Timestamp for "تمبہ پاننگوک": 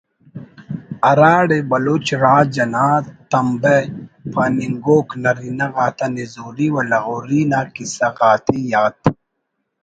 3.31-5.07